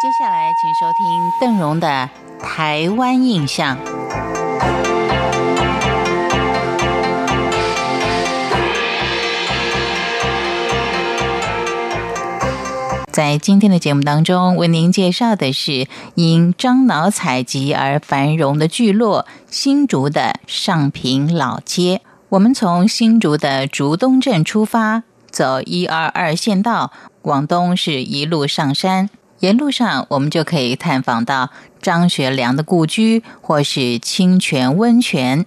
[0.00, 2.08] 接下来，请收听邓荣的
[2.40, 3.76] 《台湾印象》。
[13.10, 22.02] 在今天的节目当中，为您介绍的是因樟脑采集而繁荣的聚落——新竹的上平老街。
[22.28, 25.02] 我们从新竹的竹东镇出发，
[25.32, 26.92] 走一二二县道，
[27.22, 29.10] 往东是一路上山。
[29.40, 35.46] 沿路上，我们就可以探访到张学良的故居，或是清泉温泉。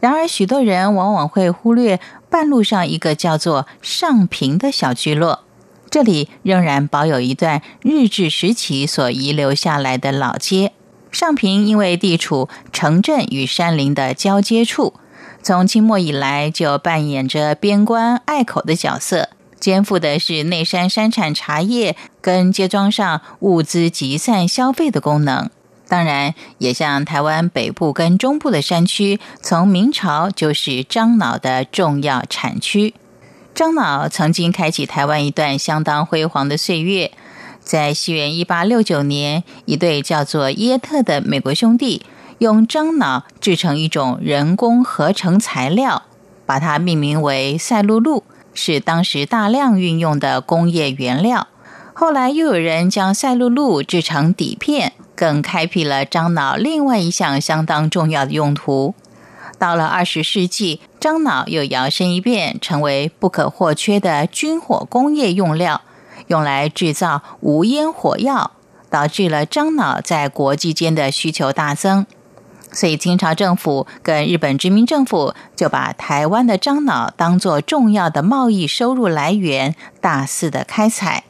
[0.00, 5.44] 然而，许多人往往会忽略半路上一个叫做上平的小聚落。
[5.88, 10.72] 这里仍然保有一段日治时期所遗留下来的老街。
[11.10, 14.94] 上平因为地处城镇与山林的交接处，
[15.42, 19.28] 从清末以来就扮演着边关隘口的角色，
[19.62, 25.48] 肩负的是内山山产茶叶跟街庄上物资集散消费的功能。
[25.86, 32.94] 当然，也像台湾北部跟中部的山区，从明朝就是樟脑的重要产区。
[33.54, 37.12] 樟脑曾经开启台湾一段相当辉煌的岁月。
[37.60, 42.04] 在西元一八六九年，一对叫做耶特的美国兄弟
[42.38, 46.02] 用樟脑制成一种人工合成材料，
[46.44, 48.24] 把它命名为赛璐璐，
[48.54, 51.48] 是当时大量运用的工业原料。
[51.94, 58.94] 后来又有人将赛璐璐制成底片，更开辟了樟脑另外一项相当重要的用途。
[59.58, 65.82] 到了二十世纪，樟脑又摇身一变，成为不可或缺的军火工业用料，
[66.26, 68.52] 用来制造无烟火药，
[68.90, 72.06] 导致了樟脑在国际间的需求大增。
[72.72, 81.24] 所以，清朝政府跟日本殖民政府就把台湾的樟脑当作重要的贸易收入来源，大肆的开采。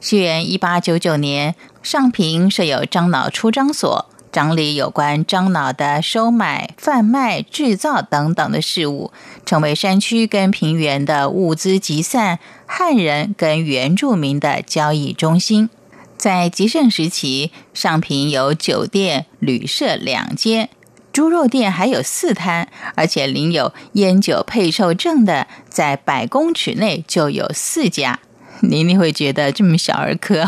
[0.00, 4.06] 西元一八九九年，上平设有樟脑出张所。
[4.30, 9.12] 掌理有关樟脑的收买、贩卖、制造等等的事务，
[9.46, 15.70] 成为山区跟平原的物资集散、汉人跟原住民的交易中心。
[16.16, 20.68] 在极盛时期，上平有酒店、旅社两间，
[21.14, 22.66] 猪肉店还有四摊，
[22.96, 28.18] 而且领有烟酒配售证的，在百公尺内就有四家。
[28.62, 30.44] 您一定会觉得这么小儿科，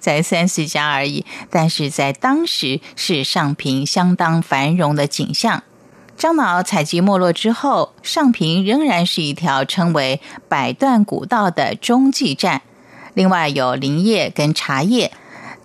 [0.00, 1.24] 才三四家而已。
[1.50, 5.62] 但是在当时是上平相当繁荣的景象。
[6.16, 12.62] 樟脑采集没落之后，上平仍然是一条称为百段古道的中继站。
[13.14, 15.12] 另外有林业跟茶叶。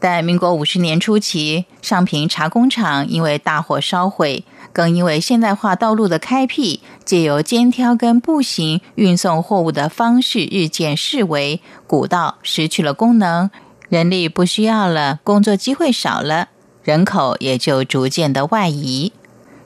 [0.03, 4.43] 在民国五十年初期，上平茶工厂因为大火烧毁。
[4.73, 13.49] 更因为现代化道路的开辟，借由肩挑跟步行运送货物的方式日渐式微，古道失去了功能，
[13.87, 16.49] 人力不需要了，工作机会少了，
[16.83, 19.13] 人口也就逐渐的外移。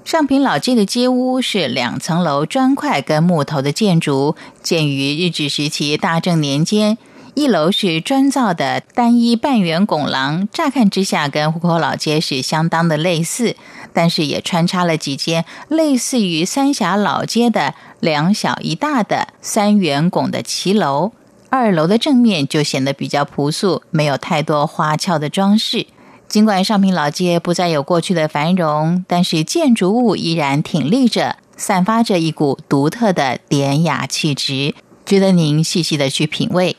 [0.05, 6.99] 上平老街的街屋是两层楼砖块跟木头的建筑，建于日治时期大正年间。
[7.37, 13.55] 一楼是砖造的单一半圆拱廊，乍看之下跟户口老街是相当的类似，
[13.93, 21.11] 但是也穿插了几间类似于三峡老街的两小一大的三圆拱的骑楼。
[21.51, 25.85] 二楼的正面就显得比较朴素，没有太多花俏的装饰。
[26.27, 34.73] 尽管上平老街不再有过去的繁荣，但是建筑物依然挺立着，散发着一股独特的典雅气质，
[35.05, 36.75] 值得您细细的去品味。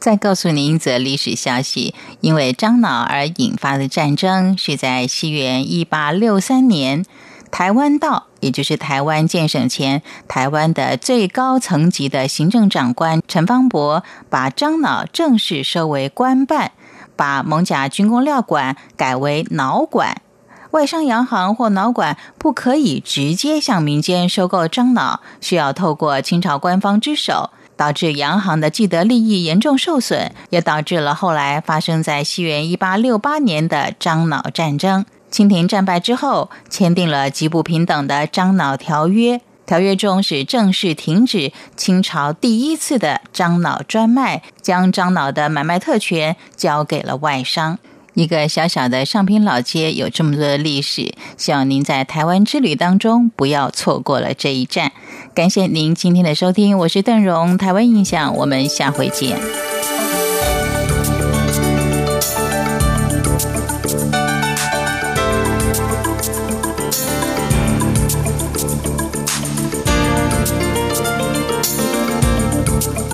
[0.00, 7.04] 再告诉您一则历史消息：因为樟脑而引发的战争，是在西元一八六三年，
[7.50, 16.72] 台湾道，也就是台湾建省前，台湾的最高层级的行政长官陈方伯，把樟脑正式收为官办，
[17.14, 20.22] 把蒙甲军工料馆改为脑馆，
[20.70, 27.50] 外商洋行或脑馆不可以直接向民间收购樟脑，需要透过清朝官方之手。
[27.80, 35.06] 导致洋行的既得利益严重受损，也导致了后来发生在西元一八六八年的樟脑战争。
[35.30, 39.40] 清廷战败之后，签订了极不平等的樟脑条约。
[39.64, 47.78] 条约中是正式停止清朝第一次的樟脑专卖，将樟脑的买卖特权交给了外商。
[48.14, 54.92] 一个小小的上平老街有这么多的历史，希望您在台湾之旅当中不要错过了这一站。
[55.34, 59.38] 感谢您今天的收听，我是邓荣，台湾印象，我们下回见。